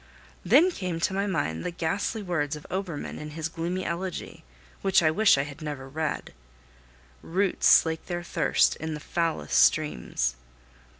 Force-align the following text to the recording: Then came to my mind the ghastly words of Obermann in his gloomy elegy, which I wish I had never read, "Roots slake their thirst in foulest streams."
Then 0.43 0.71
came 0.71 0.99
to 1.01 1.13
my 1.13 1.27
mind 1.27 1.63
the 1.63 1.69
ghastly 1.69 2.23
words 2.23 2.55
of 2.55 2.65
Obermann 2.71 3.19
in 3.19 3.29
his 3.37 3.47
gloomy 3.49 3.85
elegy, 3.85 4.43
which 4.81 5.03
I 5.03 5.11
wish 5.11 5.37
I 5.37 5.43
had 5.43 5.61
never 5.61 5.87
read, 5.87 6.33
"Roots 7.21 7.67
slake 7.67 8.07
their 8.07 8.23
thirst 8.23 8.75
in 8.77 8.97
foulest 8.97 9.61
streams." 9.61 10.37